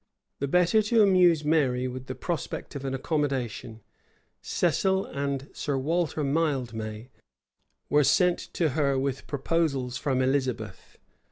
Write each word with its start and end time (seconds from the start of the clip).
The 0.39 0.47
better 0.47 0.81
to 0.81 1.03
amuse 1.03 1.45
Mary 1.45 1.87
with 1.87 2.07
the 2.07 2.15
prospect 2.15 2.73
of 2.75 2.83
an 2.85 2.95
accommodation, 2.95 3.81
Cecil 4.41 5.05
and 5.05 5.47
Sir 5.53 5.77
Walter 5.77 6.23
Mildmay 6.23 7.11
were 7.87 8.03
sent 8.03 8.39
to 8.55 8.69
her 8.69 8.97
with 8.97 9.27
proposals 9.27 9.97
from 9.97 10.23
Elizabeth. 10.23 10.97